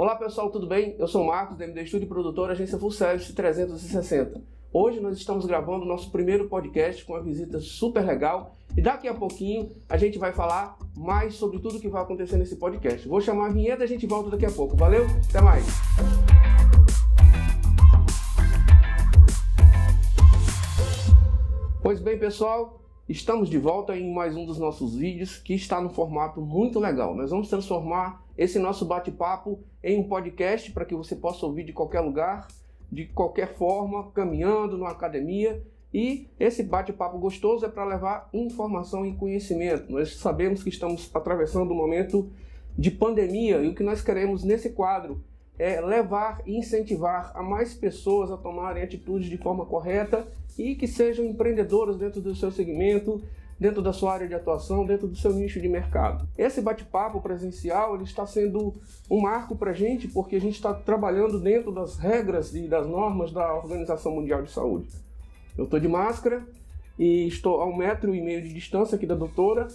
[0.00, 0.96] Olá pessoal, tudo bem?
[0.98, 4.42] Eu sou o Marcos, da MD Studio Produtor, agência Full Service 360.
[4.72, 9.06] Hoje nós estamos gravando o nosso primeiro podcast com uma visita super legal e daqui
[9.06, 13.06] a pouquinho a gente vai falar mais sobre tudo que vai acontecer nesse podcast.
[13.06, 14.74] Vou chamar a vinheta e a gente volta daqui a pouco.
[14.74, 15.04] Valeu?
[15.28, 15.66] Até mais!
[21.82, 22.79] Pois bem, pessoal,
[23.10, 27.12] estamos de volta em mais um dos nossos vídeos que está no formato muito legal.
[27.12, 31.72] Nós vamos transformar esse nosso bate-papo em um podcast para que você possa ouvir de
[31.72, 32.46] qualquer lugar
[32.90, 35.62] de qualquer forma, caminhando numa academia.
[35.92, 39.90] E esse bate-papo gostoso é para levar informação e conhecimento.
[39.90, 42.30] Nós sabemos que estamos atravessando um momento
[42.78, 45.22] de pandemia e o que nós queremos nesse quadro
[45.60, 50.26] é levar e incentivar a mais pessoas a tomarem atitudes de forma correta
[50.58, 53.22] e que sejam empreendedoras dentro do seu segmento,
[53.58, 56.26] dentro da sua área de atuação, dentro do seu nicho de mercado.
[56.38, 58.72] Esse bate-papo presencial ele está sendo
[59.10, 62.86] um marco para a gente, porque a gente está trabalhando dentro das regras e das
[62.86, 64.88] normas da Organização Mundial de Saúde.
[65.58, 66.42] Eu estou de máscara
[66.98, 69.68] e estou a um metro e meio de distância aqui da doutora.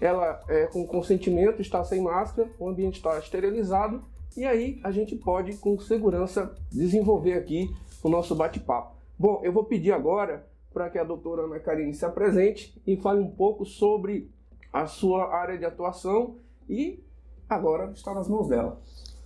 [0.00, 4.04] Ela, é, com consentimento, está sem máscara, o ambiente está esterilizado
[4.36, 7.68] e aí a gente pode, com segurança, desenvolver aqui
[8.02, 8.96] o nosso bate-papo.
[9.18, 13.20] Bom, eu vou pedir agora para que a doutora Ana Karine se apresente e fale
[13.20, 14.30] um pouco sobre
[14.72, 16.36] a sua área de atuação
[16.68, 17.04] e
[17.48, 18.80] agora está nas mãos dela.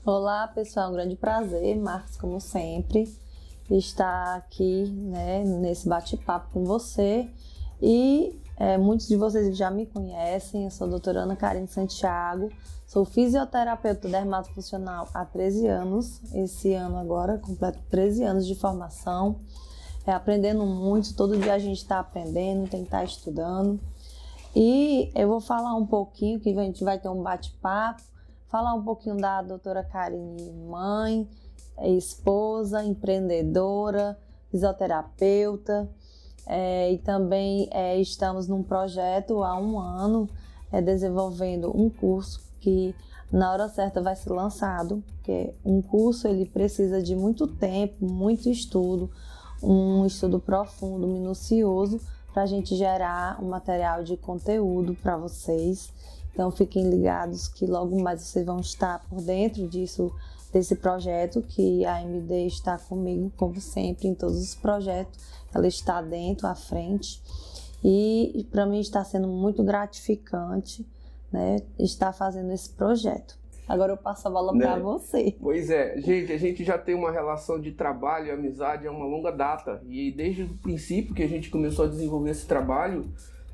[0.05, 3.09] Olá, pessoal, é um grande prazer, Marcos, como sempre,
[3.71, 7.29] estar aqui né, nesse bate-papo com você.
[7.81, 12.51] E é, muitos de vocês já me conhecem, eu sou a doutora Ana Karine Santiago,
[12.87, 19.41] sou fisioterapeuta dermatofuncional há 13 anos, esse ano agora completo 13 anos de formação
[20.07, 21.15] é, aprendendo muito.
[21.15, 23.81] Todo dia a gente está aprendendo, tem que estar tá estudando.
[24.55, 28.03] E eu vou falar um pouquinho, que a gente vai ter um bate-papo,
[28.49, 31.29] falar um pouquinho da doutora Karine, mãe,
[31.83, 34.17] esposa, empreendedora,
[34.51, 35.91] fisioterapeuta.
[36.47, 40.29] É, e também é, estamos num projeto há um ano
[40.71, 42.93] é, desenvolvendo um curso que
[43.31, 48.51] na hora certa vai ser lançado, porque um curso ele precisa de muito tempo, muito
[48.51, 49.09] estudo,
[49.63, 52.01] um estudo profundo, minucioso,
[52.35, 55.93] para a gente gerar um material de conteúdo para vocês.
[56.33, 60.13] Então fiquem ligados que logo mais vocês vão estar por dentro disso,
[60.53, 65.21] desse projeto, que a MD está comigo, como sempre, em todos os projetos.
[65.55, 67.23] Ela está dentro, à frente.
[67.85, 70.85] E para mim está sendo muito gratificante
[71.33, 73.39] né, estar fazendo esse projeto.
[73.69, 74.65] Agora eu passo a bola né?
[74.65, 75.35] para você.
[75.41, 79.05] Pois é, gente, a gente já tem uma relação de trabalho e amizade há uma
[79.05, 79.83] longa data.
[79.89, 83.07] E desde o princípio que a gente começou a desenvolver esse trabalho,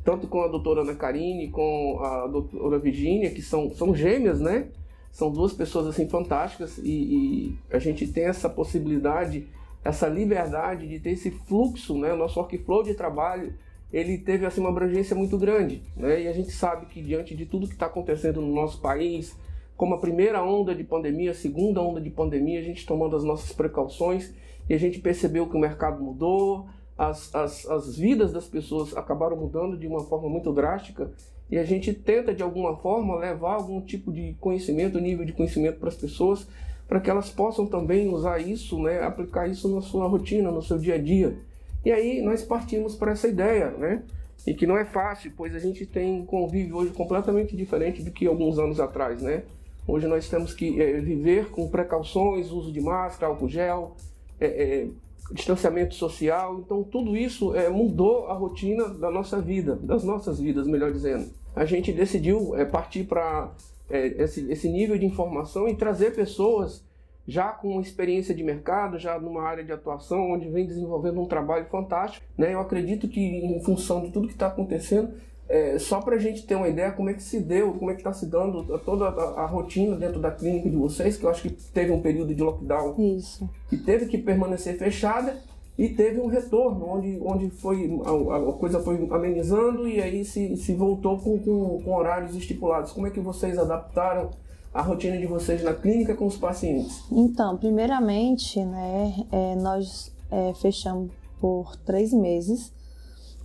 [0.04, 4.68] tanto com a doutora Ana Karine, com a doutora Virginia, que são, são gêmeas, né?
[5.10, 9.46] São duas pessoas assim fantásticas e, e a gente tem essa possibilidade,
[9.82, 12.12] essa liberdade de ter esse fluxo, né?
[12.12, 13.54] O nosso workflow de trabalho
[13.92, 16.22] ele teve assim uma abrangência muito grande, né?
[16.22, 19.36] E a gente sabe que diante de tudo que está acontecendo no nosso país,
[19.76, 23.24] como a primeira onda de pandemia, a segunda onda de pandemia, a gente tomando as
[23.24, 24.32] nossas precauções
[24.68, 26.66] e a gente percebeu que o mercado mudou,
[26.96, 31.10] as, as, as vidas das pessoas acabaram mudando de uma forma muito drástica
[31.50, 35.78] e a gente tenta de alguma forma levar algum tipo de conhecimento, nível de conhecimento
[35.78, 36.46] para as pessoas,
[36.88, 40.78] para que elas possam também usar isso, né, aplicar isso na sua rotina, no seu
[40.78, 41.36] dia a dia.
[41.84, 44.02] E aí nós partimos para essa ideia, né?
[44.46, 48.10] E que não é fácil, pois a gente tem um convívio hoje completamente diferente do
[48.10, 49.42] que alguns anos atrás, né?
[49.86, 53.96] Hoje nós temos que é, viver com precauções, uso de máscara, álcool gel,
[54.40, 54.88] é, é,
[55.32, 56.60] distanciamento social.
[56.64, 61.30] Então tudo isso mudou a rotina da nossa vida, das nossas vidas, melhor dizendo.
[61.54, 63.52] A gente decidiu partir para
[63.90, 66.82] esse, esse nível de informação e trazer pessoas
[67.26, 71.66] já com experiência de mercado, já numa área de atuação, onde vem desenvolvendo um trabalho
[71.66, 72.24] fantástico.
[72.36, 72.54] Né?
[72.54, 75.12] Eu acredito que, em função de tudo que está acontecendo,
[75.48, 77.94] é, só para a gente ter uma ideia como é que se deu, como é
[77.94, 81.30] que está se dando toda a, a, rotina dentro da clínica de vocês, que eu
[81.30, 83.48] acho que teve um período de lockdown Isso.
[83.68, 85.36] que teve que permanecer fechada
[85.76, 90.56] e teve um retorno, onde, onde foi, a, a coisa foi amenizando e aí se,
[90.56, 92.92] se voltou com, com, com horários estipulados.
[92.92, 94.30] Como é que vocês adaptaram
[94.72, 97.02] a rotina de vocês na clínica com os pacientes?
[97.10, 101.10] Então, primeiramente, né, é, nós é, fechamos
[101.40, 102.72] por três meses,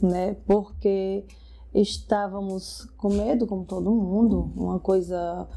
[0.01, 1.25] né, porque
[1.73, 5.47] estávamos com medo, como todo mundo, uma coisa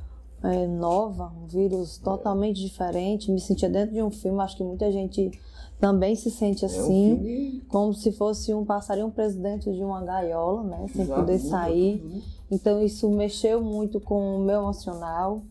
[0.43, 3.31] é, nova, um vírus totalmente diferente.
[3.31, 5.31] Me sentia dentro de um filme, acho que muita gente
[5.79, 10.03] também se sente assim, é um como se fosse um passarinho preso dentro de uma
[10.03, 12.23] gaiola, né, sem Exato, poder sair.
[12.51, 15.43] Então isso mexeu muito com o meu emocional.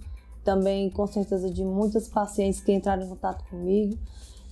[0.50, 3.96] Também com certeza de muitas pacientes que entraram em contato comigo.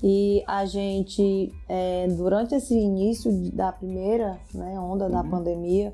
[0.04, 5.12] E a gente, é, durante esse início da primeira né, onda uhum.
[5.12, 5.92] da pandemia,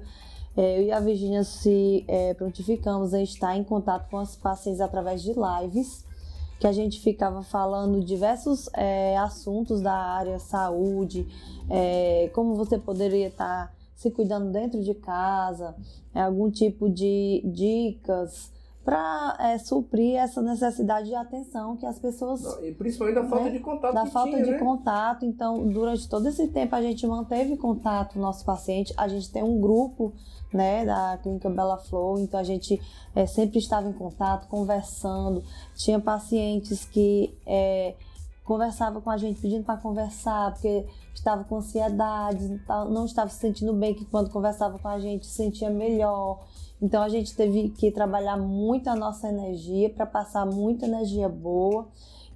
[0.58, 4.82] é, eu e a Virginia se é, prontificamos a estar em contato com as pacientes
[4.82, 6.04] através de lives,
[6.60, 11.26] que a gente ficava falando diversos é, assuntos da área saúde,
[11.70, 15.74] é, como você poderia estar se cuidando dentro de casa,
[16.14, 18.52] algum tipo de dicas
[18.84, 22.42] para é, suprir essa necessidade de atenção que as pessoas.
[22.62, 23.94] E principalmente da falta né, de contato.
[23.94, 24.58] Da falta tinha, de né?
[24.58, 25.26] contato.
[25.26, 28.94] Então, durante todo esse tempo, a gente manteve contato com o nosso paciente.
[28.98, 30.14] A gente tem um grupo
[30.52, 32.80] né, da Clínica Bela Flow, então a gente
[33.16, 35.44] é, sempre estava em contato, conversando.
[35.76, 37.34] Tinha pacientes que.
[37.46, 37.96] É,
[38.44, 42.60] conversava com a gente pedindo para conversar, porque estava com ansiedade,
[42.90, 46.46] não estava se sentindo bem, que quando conversava com a gente se sentia melhor.
[46.84, 51.88] Então a gente teve que trabalhar muito a nossa energia para passar muita energia boa.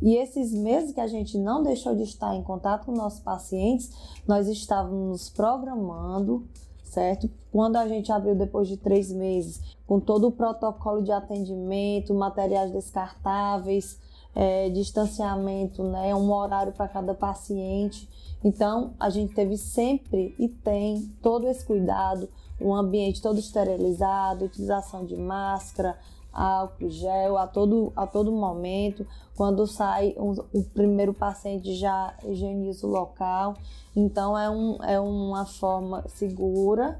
[0.01, 3.91] E esses meses que a gente não deixou de estar em contato com nossos pacientes,
[4.25, 6.47] nós estávamos programando,
[6.81, 7.29] certo?
[7.51, 12.71] Quando a gente abriu depois de três meses, com todo o protocolo de atendimento, materiais
[12.71, 13.99] descartáveis,
[14.33, 16.15] é, distanciamento, né?
[16.15, 18.07] Um horário para cada paciente.
[18.41, 25.05] Então a gente teve sempre e tem todo esse cuidado um ambiente todo esterilizado, utilização
[25.05, 25.97] de máscara,
[26.31, 29.05] álcool, gel a todo, a todo momento.
[29.35, 33.55] Quando sai um, o primeiro paciente já higieniza o local.
[33.95, 36.99] Então é, um, é uma forma segura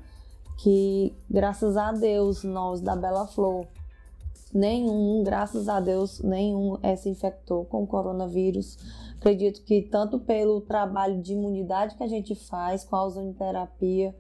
[0.57, 3.68] que, graças a Deus, nós da Bela Flor,
[4.54, 8.77] nenhum, graças a Deus, nenhum é, se infectou com o coronavírus.
[9.18, 14.15] Acredito que tanto pelo trabalho de imunidade que a gente faz com a ozonioterapia,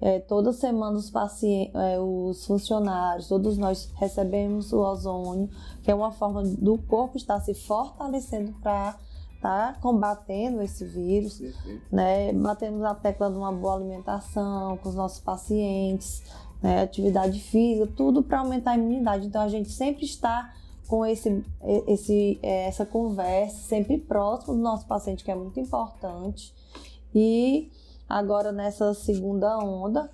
[0.00, 5.48] é, toda semana os pacientes, é, os funcionários, todos nós recebemos o ozônio,
[5.82, 8.98] que é uma forma do corpo estar se fortalecendo para
[9.34, 11.40] estar tá combatendo esse vírus,
[11.90, 12.32] né?
[12.32, 16.22] Batemos a tecla de uma boa alimentação com os nossos pacientes,
[16.62, 16.82] né?
[16.82, 19.26] atividade física, tudo para aumentar a imunidade.
[19.26, 20.52] Então a gente sempre está
[20.86, 21.44] com esse,
[21.86, 26.54] esse, é, essa conversa, sempre próximo do nosso paciente, que é muito importante.
[27.14, 27.70] E
[28.08, 30.10] Agora, nessa segunda onda,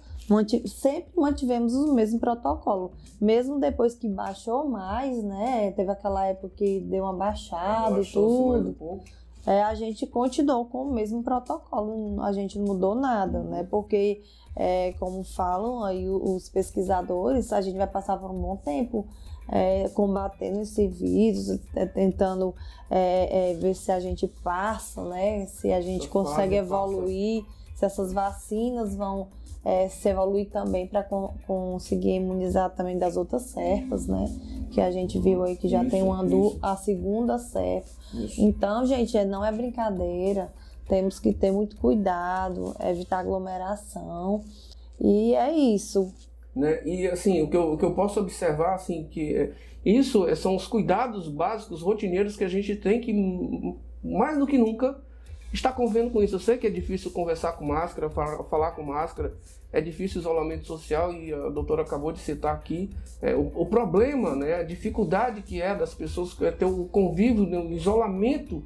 [0.67, 2.93] sempre mantivemos o mesmo protocolo.
[3.21, 5.73] Mesmo depois que baixou mais, né?
[5.73, 8.77] Teve aquela época que deu uma baixada e tudo.
[8.81, 9.01] Um
[9.45, 13.67] é, a gente continuou com o mesmo protocolo, a gente não mudou nada, né?
[13.69, 14.23] Porque,
[14.55, 19.05] é, como falam aí os pesquisadores, a gente vai passar por um bom tempo
[19.49, 22.55] é, combatendo esse vírus, é, tentando
[22.89, 25.45] é, é, ver se a gente passa, né?
[25.47, 27.43] Se a gente consegue evoluir.
[27.43, 29.29] Passa se essas vacinas vão
[29.65, 34.25] é, se evoluir também para conseguir imunizar também das outras cepas, né?
[34.71, 37.87] Que a gente viu aí que já isso, tem uma do, a segunda cepa.
[38.15, 38.41] Isso.
[38.41, 40.53] Então, gente, é, não é brincadeira.
[40.89, 44.43] Temos que ter muito cuidado, evitar aglomeração.
[45.01, 46.13] E é isso.
[46.55, 46.85] Né?
[46.85, 49.53] E assim, o que, eu, o que eu posso observar, assim, que é,
[49.85, 53.13] isso é, são os cuidados básicos, rotineiros que a gente tem que,
[54.05, 55.01] mais do que nunca,
[55.53, 56.35] está convivendo com isso.
[56.35, 59.35] Eu sei que é difícil conversar com máscara, falar com máscara,
[59.73, 62.91] é difícil isolamento social e a doutora acabou de citar aqui
[63.23, 67.47] é, o, o, problema, né, a dificuldade que é das pessoas é ter o convívio,
[67.47, 68.63] né, o isolamento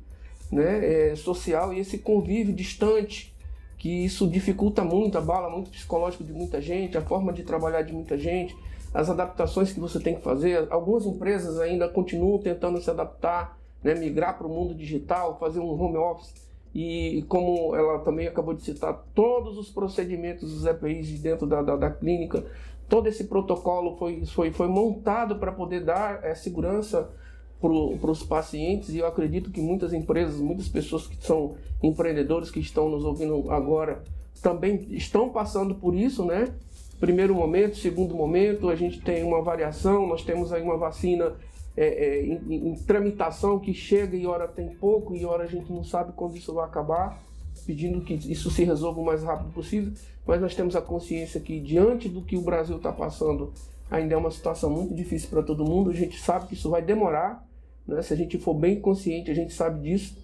[0.51, 3.33] né, é, social e esse convívio distante,
[3.79, 7.83] que isso dificulta muito, abala muito o psicológico de muita gente, a forma de trabalhar
[7.83, 8.57] de muita gente,
[8.93, 10.67] as adaptações que você tem que fazer.
[10.71, 15.81] Algumas empresas ainda continuam tentando se adaptar, né, migrar para o mundo digital, fazer um
[15.81, 16.47] home office
[16.79, 21.63] e como ela também acabou de citar, todos os procedimentos dos EPIs de dentro da,
[21.63, 22.45] da, da clínica,
[22.87, 27.11] todo esse protocolo foi, foi, foi montado para poder dar é, segurança
[27.59, 32.61] para os pacientes e eu acredito que muitas empresas, muitas pessoas que são empreendedores que
[32.61, 34.03] estão nos ouvindo agora
[34.43, 36.53] também estão passando por isso, né?
[37.01, 41.33] Primeiro momento, segundo momento, a gente tem uma variação, nós temos aí uma vacina
[41.77, 45.71] é, é, em, em, tramitação que chega e hora tem pouco e hora a gente
[45.71, 47.23] não sabe quando isso vai acabar,
[47.67, 49.93] pedindo que isso se resolva o mais rápido possível,
[50.27, 53.53] mas nós temos a consciência que diante do que o Brasil está passando,
[53.91, 56.81] ainda é uma situação muito difícil para todo mundo, a gente sabe que isso vai
[56.81, 57.47] demorar,
[57.87, 58.01] né?
[58.01, 60.17] se a gente for bem consciente, a gente sabe disso,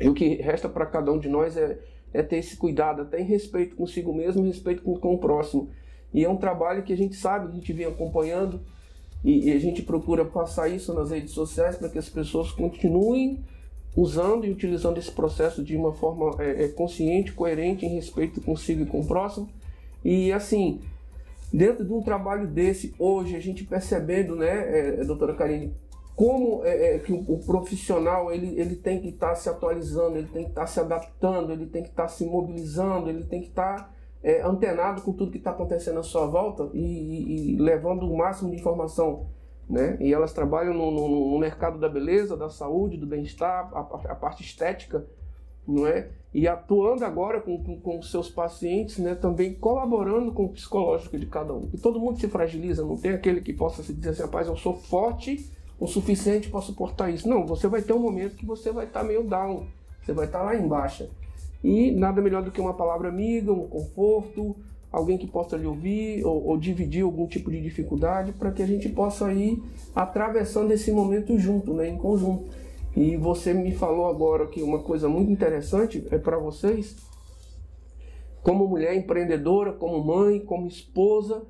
[0.00, 1.78] e o que resta para cada um de nós é,
[2.12, 5.70] é ter esse cuidado, até em respeito consigo mesmo, respeito com, com o próximo.
[6.12, 8.60] E é um trabalho que a gente sabe, a gente vem acompanhando,
[9.24, 13.44] e, e a gente procura passar isso nas redes sociais para que as pessoas continuem
[13.96, 18.82] usando e utilizando esse processo de uma forma é, é, consciente, coerente, em respeito consigo
[18.82, 19.48] e com o próximo.
[20.04, 20.80] E assim,
[21.52, 25.74] dentro de um trabalho desse, hoje, a gente percebendo, né, é, doutora Karine,
[26.16, 30.18] como é, é, que o, o, profissional ele, ele tem que estar tá se atualizando,
[30.18, 33.24] ele tem que estar tá se adaptando, ele tem que estar tá se mobilizando, ele
[33.24, 33.90] tem que estar tá,
[34.22, 38.16] é, antenado com tudo que está acontecendo à sua volta e, e, e, levando o
[38.16, 39.26] máximo de informação.
[39.68, 39.96] Né?
[40.00, 44.14] E elas trabalham no, no, no mercado da beleza, da saúde, do bem-estar, a, a,
[44.14, 45.06] parte estética,
[45.66, 46.10] não é?
[46.34, 49.14] E atuando agora com, com, com seus pacientes, né?
[49.14, 51.68] também colaborando com o psicológico de cada um.
[51.72, 54.56] E todo mundo se fragiliza, não tem aquele que possa se dizer assim, rapaz, eu
[54.56, 57.28] sou forte o suficiente para suportar isso.
[57.28, 59.66] Não, você vai ter um momento que você vai estar tá meio down,
[60.02, 61.08] você vai estar tá lá embaixo.
[61.62, 64.56] E nada melhor do que uma palavra amiga, um conforto,
[64.90, 68.66] alguém que possa lhe ouvir ou, ou dividir algum tipo de dificuldade para que a
[68.66, 69.62] gente possa ir
[69.94, 72.50] atravessando esse momento junto, né, em conjunto.
[72.94, 76.94] E você me falou agora que uma coisa muito interessante é para vocês,
[78.42, 81.42] como mulher empreendedora, como mãe, como esposa,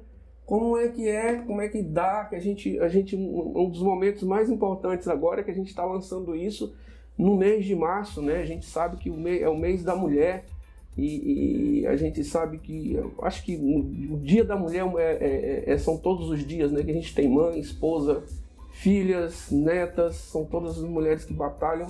[0.47, 3.83] como é que é, como é que dá, que a gente, a gente um dos
[3.83, 6.75] momentos mais importantes agora é que a gente está lançando isso
[7.23, 8.41] no mês de março, né?
[8.41, 10.45] A gente sabe que o mês, é o mês da mulher
[10.97, 15.79] e, e a gente sabe que, acho que o, dia da mulher é, é, é,
[15.79, 16.83] são todos os dias, né?
[16.83, 18.25] Que a gente tem mãe, esposa,
[18.73, 21.89] filhas, netas, são todas as mulheres que batalham,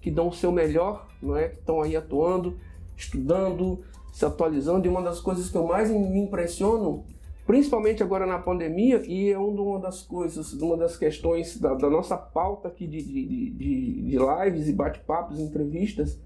[0.00, 1.48] que dão o seu melhor, não é?
[1.48, 2.56] Que estão aí atuando,
[2.96, 3.80] estudando,
[4.12, 4.86] se atualizando.
[4.86, 7.04] E uma das coisas que eu mais me impressiono
[7.48, 12.14] principalmente agora na pandemia, e é uma das coisas, uma das questões da, da nossa
[12.14, 16.20] pauta aqui de, de, de, de lives e bate-papos, entrevistas,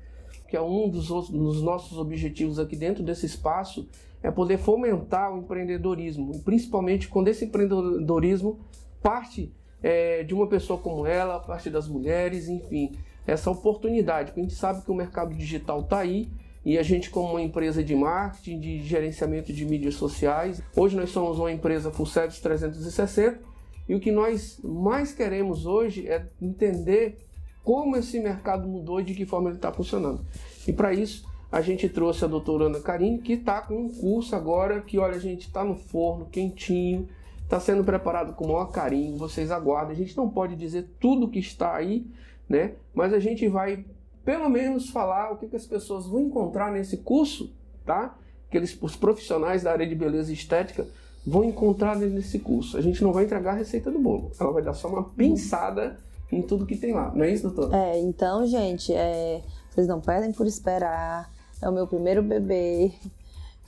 [0.49, 3.89] que é um dos, dos, nossos objetivos aqui dentro desse espaço,
[4.21, 8.59] é poder fomentar o empreendedorismo, e principalmente quando esse empreendedorismo
[9.01, 14.43] parte é, de uma pessoa como ela, parte das mulheres, enfim, essa oportunidade, porque a
[14.43, 16.29] gente sabe que o mercado digital está aí,
[16.65, 21.11] e a gente, como uma empresa de marketing, de gerenciamento de mídias sociais, hoje nós
[21.11, 23.41] somos uma empresa full service 360
[23.89, 27.19] e o que nós mais queremos hoje é entender
[27.65, 30.25] como esse mercado mudou e de que forma ele está funcionando.
[30.67, 34.35] E para isso, a gente trouxe a doutora Ana Karine, que está com um curso
[34.35, 37.09] agora que, olha, a gente está no forno, quentinho,
[37.43, 39.93] está sendo preparado com o maior carinho, vocês aguardem.
[39.93, 42.07] A gente não pode dizer tudo que está aí,
[42.49, 42.73] né?
[42.95, 43.85] Mas a gente vai
[44.25, 47.51] pelo menos falar o que, que as pessoas vão encontrar nesse curso,
[47.85, 48.17] tá?
[48.51, 50.87] Que eles, os profissionais da área de beleza e estética
[51.27, 52.77] vão encontrar nesse curso.
[52.77, 55.99] A gente não vai entregar a receita do bolo, ela vai dar só uma pinçada
[56.31, 57.13] em tudo que tem lá.
[57.15, 57.77] Não é isso, doutora?
[57.77, 61.31] É, então, gente, é, vocês não perdem por esperar.
[61.61, 62.93] É o meu primeiro bebê.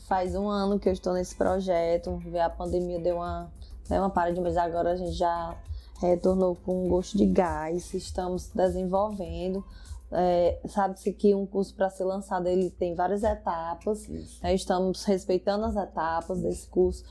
[0.08, 2.20] Faz um ano que eu estou nesse projeto.
[2.42, 3.50] A pandemia deu uma,
[3.88, 5.54] deu uma parada, mas agora a gente já
[6.00, 7.92] retornou com um gosto de gás.
[7.94, 9.64] Estamos desenvolvendo
[10.14, 14.08] é, Sabe-se que um curso para ser lançado ele tem várias etapas,
[14.42, 14.54] né?
[14.54, 17.04] estamos respeitando as etapas desse curso.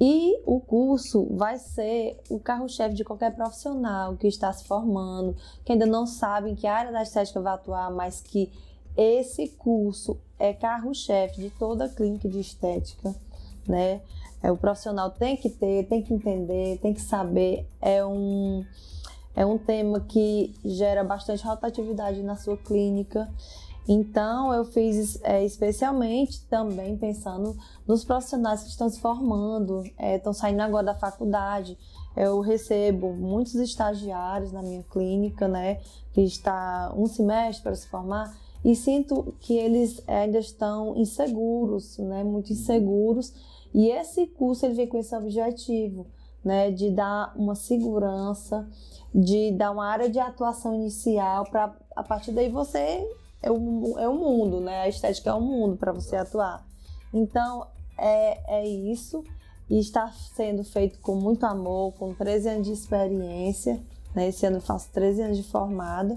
[0.00, 5.34] E o curso vai ser o carro-chefe de qualquer profissional que está se formando,
[5.64, 8.52] que ainda não sabe em que área da estética vai atuar, mas que
[8.96, 13.14] esse curso é carro-chefe de toda a clínica de estética,
[13.66, 14.00] né?
[14.40, 17.66] É, o profissional tem que ter, tem que entender, tem que saber.
[17.80, 18.64] É um
[19.38, 23.32] é um tema que gera bastante rotatividade na sua clínica.
[23.86, 30.32] Então, eu fiz é, especialmente também pensando nos profissionais que estão se formando, é, estão
[30.32, 31.78] saindo agora da faculdade.
[32.16, 38.36] Eu recebo muitos estagiários na minha clínica, né, que está um semestre para se formar,
[38.64, 43.32] e sinto que eles ainda estão inseguros, né, muito inseguros.
[43.72, 46.08] E esse curso ele vem com esse objetivo,
[46.44, 48.66] né, de dar uma segurança
[49.14, 53.06] de dar uma área de atuação inicial para a partir daí você
[53.42, 54.82] é o, é o mundo, né?
[54.82, 56.64] A estética é o mundo para você atuar.
[57.12, 57.66] Então
[57.96, 59.24] é, é isso
[59.70, 63.80] e está sendo feito com muito amor, com 13 anos de experiência.
[64.14, 64.28] Né?
[64.28, 66.16] Esse ano eu faço 13 anos de formada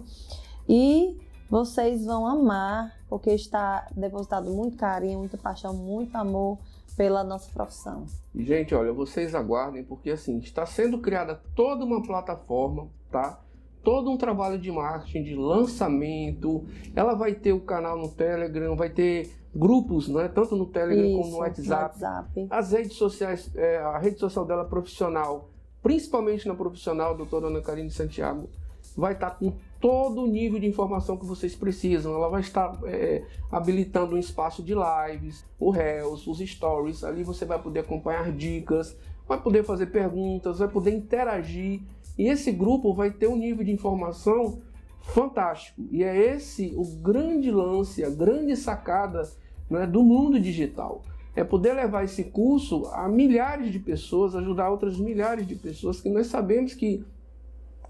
[0.68, 1.18] e
[1.51, 6.58] vocês vão amar porque está depositado muito carinho, muita paixão, muito amor
[6.96, 8.05] pela nossa profissão.
[8.34, 13.41] Gente, olha, vocês aguardem, porque assim, está sendo criada toda uma plataforma, tá?
[13.84, 16.65] Todo um trabalho de marketing, de lançamento.
[16.96, 20.29] Ela vai ter o canal no Telegram, vai ter grupos, né?
[20.29, 22.00] Tanto no Telegram Isso, como no WhatsApp.
[22.00, 22.48] no WhatsApp.
[22.50, 25.50] As redes sociais, é, a rede social dela profissional,
[25.84, 28.48] principalmente na profissional, doutora Ana Karine Santiago,
[28.96, 32.14] vai estar com todo o nível de informação que vocês precisam.
[32.14, 37.04] Ela vai estar é, habilitando um espaço de lives, o Reels, os Stories.
[37.04, 38.96] Ali você vai poder acompanhar dicas,
[39.28, 41.82] vai poder fazer perguntas, vai poder interagir.
[42.18, 44.62] E esse grupo vai ter um nível de informação
[45.02, 45.82] fantástico.
[45.92, 49.28] E é esse o grande lance, a grande sacada
[49.70, 51.02] né, do mundo digital.
[51.36, 56.10] É poder levar esse curso a milhares de pessoas, ajudar outras milhares de pessoas, que
[56.10, 57.04] nós sabemos que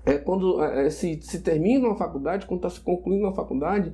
[0.05, 3.93] é, quando é, se, se termina uma faculdade, quando está se concluindo uma faculdade,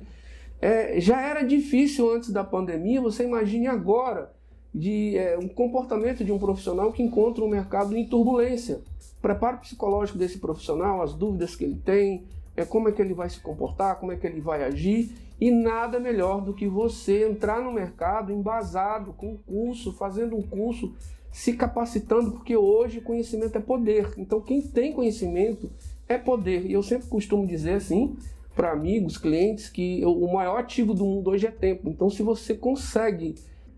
[0.60, 4.32] é, já era difícil antes da pandemia, você imagine agora
[4.74, 8.80] de é, um comportamento de um profissional que encontra o mercado em turbulência.
[9.20, 12.24] Preparo psicológico desse profissional, as dúvidas que ele tem,
[12.56, 15.50] é como é que ele vai se comportar, como é que ele vai agir, e
[15.50, 20.92] nada melhor do que você entrar no mercado embasado, com um curso, fazendo um curso,
[21.30, 24.12] se capacitando, porque hoje conhecimento é poder.
[24.16, 25.70] Então, quem tem conhecimento
[26.08, 26.66] é poder.
[26.66, 28.16] E eu sempre costumo dizer assim
[28.54, 31.88] para amigos, clientes, que o maior ativo do mundo hoje é tempo.
[31.88, 33.36] Então, se você consegue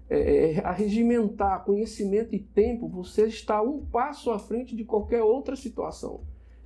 [0.09, 5.55] é, é arregimentar conhecimento e tempo, você está um passo à frente de qualquer outra
[5.55, 6.23] situação.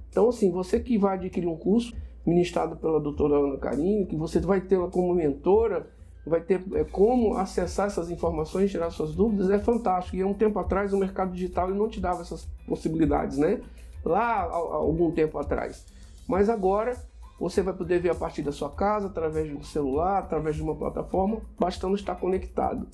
[0.08, 1.92] Então, assim, você que vai adquirir um curso
[2.24, 5.90] ministrado pela doutora Ana Carine, que você vai ter como mentora,
[6.24, 10.16] vai ter é, como acessar essas informações, tirar suas dúvidas, é fantástico.
[10.16, 13.60] E há um tempo atrás o mercado digital não te dava essas possibilidades, né?
[14.04, 15.84] Lá há algum tempo atrás.
[16.28, 16.96] Mas agora
[17.38, 20.62] você vai poder ver a partir da sua casa, através de um celular, através de
[20.62, 22.86] uma plataforma, bastando estar conectado.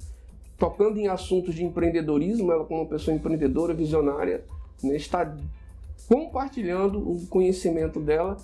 [0.56, 4.44] Tocando em assuntos de empreendedorismo, ela como uma pessoa empreendedora, visionária,
[4.82, 5.36] né, está
[6.08, 8.36] compartilhando o conhecimento dela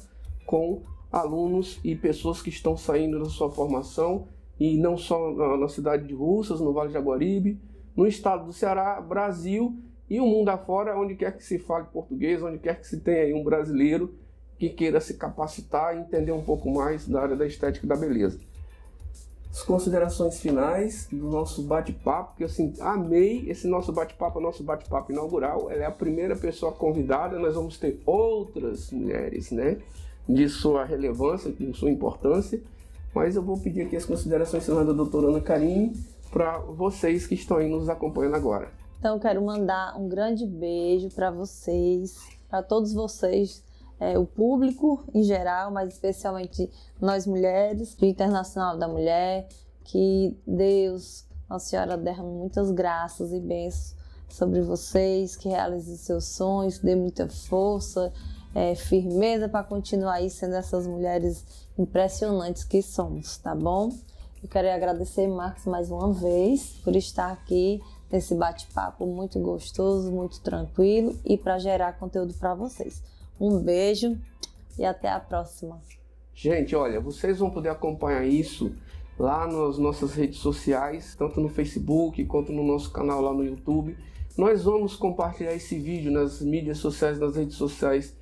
[0.44, 6.06] com alunos e pessoas que estão saindo da sua formação e não só na, cidade
[6.06, 7.60] de Russas, no Vale de Aguaribe,
[7.94, 9.76] no estado do Ceará, Brasil
[10.08, 13.36] e o mundo afora, onde quer que se fale português, onde quer que se tenha
[13.36, 14.14] um brasileiro
[14.58, 17.96] que queira se capacitar e entender um pouco mais da área da estética e da
[17.96, 18.38] beleza.
[19.50, 25.70] As considerações finais do nosso bate-papo, que assim, amei esse nosso bate-papo, nosso bate-papo inaugural.
[25.70, 29.78] Ela é a primeira pessoa convidada, nós vamos ter outras mulheres, né?
[30.28, 32.60] De sua relevância, de sua importância.
[33.14, 35.96] Mas eu vou pedir aqui as considerações finais da doutora Ana Karine
[36.30, 38.70] para vocês que estão aí nos acompanhando agora.
[38.98, 42.16] Então, quero mandar um grande beijo para vocês,
[42.48, 43.62] para todos vocês
[43.98, 49.48] é, o público em geral, mas especialmente nós mulheres, do Internacional da Mulher,
[49.84, 53.96] que Deus, Nossa Senhora, derrame muitas graças e bênçãos
[54.28, 58.12] sobre vocês, que realize seus sonhos, dê muita força,
[58.54, 61.44] é, firmeza para continuar aí sendo essas mulheres
[61.78, 63.90] impressionantes que somos, tá bom?
[64.42, 70.40] Eu quero agradecer, Marcos, mais uma vez por estar aqui nesse bate-papo muito gostoso, muito
[70.40, 73.02] tranquilo e para gerar conteúdo para vocês.
[73.40, 74.16] Um beijo
[74.78, 75.80] e até a próxima.
[76.34, 78.72] Gente, olha, vocês vão poder acompanhar isso
[79.18, 83.96] lá nas nossas redes sociais, tanto no Facebook quanto no nosso canal lá no YouTube.
[84.36, 88.14] Nós vamos compartilhar esse vídeo nas mídias sociais, nas redes sociais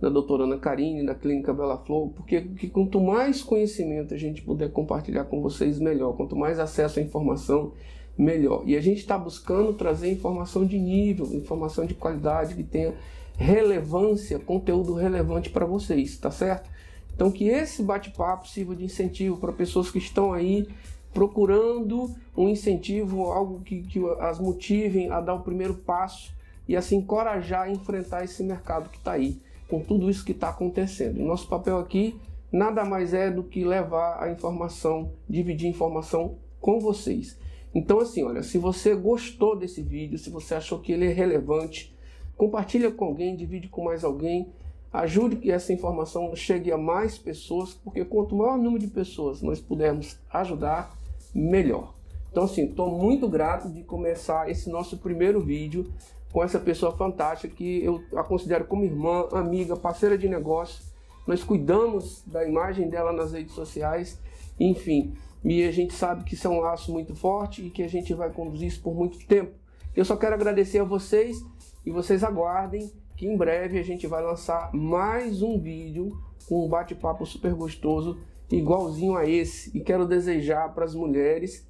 [0.00, 4.42] da doutora Ana Karine, da Clínica Bela Flor, porque que quanto mais conhecimento a gente
[4.42, 6.16] puder compartilhar com vocês, melhor.
[6.16, 7.72] Quanto mais acesso à informação,
[8.20, 8.62] melhor.
[8.66, 12.94] E a gente está buscando trazer informação de nível, informação de qualidade que tenha
[13.36, 16.68] relevância, conteúdo relevante para vocês, tá certo?
[17.14, 20.68] Então que esse bate-papo sirva de incentivo para pessoas que estão aí
[21.12, 26.32] procurando um incentivo, algo que, que as motivem a dar o primeiro passo
[26.68, 30.50] e assim encorajar a enfrentar esse mercado que está aí, com tudo isso que está
[30.50, 31.18] acontecendo.
[31.20, 32.20] Nosso papel aqui
[32.52, 37.39] nada mais é do que levar a informação, dividir informação com vocês.
[37.74, 41.94] Então assim, olha, se você gostou desse vídeo, se você achou que ele é relevante,
[42.40, 44.50] Compartilha com alguém, divide com mais alguém,
[44.90, 49.60] ajude que essa informação chegue a mais pessoas, porque quanto maior número de pessoas nós
[49.60, 50.96] pudermos ajudar,
[51.34, 51.92] melhor.
[52.32, 55.92] Então assim, estou muito grato de começar esse nosso primeiro vídeo
[56.32, 60.82] com essa pessoa fantástica que eu a considero como irmã, amiga, parceira de negócio.
[61.26, 64.18] Nós cuidamos da imagem dela nas redes sociais,
[64.60, 65.14] enfim.
[65.42, 68.12] E a gente sabe que isso é um laço muito forte e que a gente
[68.12, 69.52] vai conduzir isso por muito tempo.
[69.96, 71.42] Eu só quero agradecer a vocês
[71.84, 76.12] e vocês aguardem que em breve a gente vai lançar mais um vídeo
[76.46, 78.20] com um bate-papo super gostoso,
[78.50, 79.76] igualzinho a esse.
[79.76, 81.66] E quero desejar para as mulheres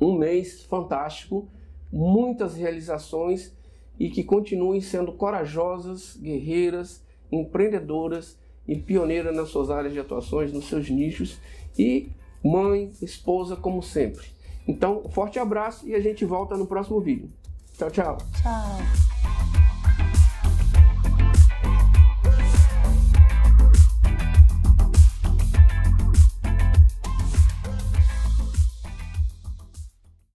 [0.00, 1.48] um mês fantástico,
[1.92, 3.56] muitas realizações
[3.98, 10.68] e que continuem sendo corajosas, guerreiras, empreendedoras e pioneiras nas suas áreas de atuações, nos
[10.68, 11.38] seus nichos
[11.78, 12.10] e
[12.42, 14.26] mãe, esposa, como sempre.
[14.66, 17.30] Então, forte abraço e a gente volta no próximo vídeo.
[17.76, 18.18] Tchau, tchau.
[18.42, 19.13] Tchau.